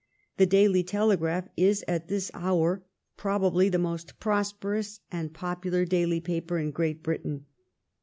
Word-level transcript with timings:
The" 0.37 0.47
Daily 0.57 0.81
Telegraph" 0.83 1.47
is 1.69 1.85
at 1.87 2.07
this 2.07 2.31
hour 2.33 2.83
probably 3.17 3.69
the 3.69 3.77
most 3.77 4.19
prosperous 4.19 4.99
and 5.11 5.31
popular 5.31 5.85
daily 5.85 6.19
paper 6.19 6.57
in 6.57 6.71
Great 6.71 7.03
Britain. 7.03 7.45